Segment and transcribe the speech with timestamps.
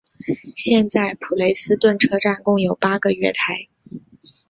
[0.55, 3.67] 现在普雷斯顿车站共有八个月台。